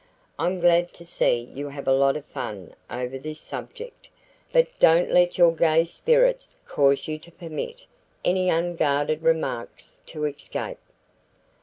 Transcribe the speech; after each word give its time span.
I'm 0.39 0.59
glad 0.59 0.93
to 0.93 1.05
see 1.05 1.51
you 1.53 1.69
have 1.69 1.87
a 1.87 1.93
lot 1.93 2.17
of 2.17 2.25
fun 2.25 2.73
over 2.89 3.19
this 3.19 3.39
subject, 3.39 4.09
but 4.51 4.67
don't 4.79 5.11
let 5.11 5.37
your 5.37 5.55
gay 5.55 5.83
spirits 5.83 6.57
cause 6.65 7.07
you 7.07 7.19
to 7.19 7.31
permit 7.31 7.85
any 8.25 8.49
unguarded 8.49 9.21
remarks 9.21 10.01
to 10.07 10.25
escape." 10.25 10.79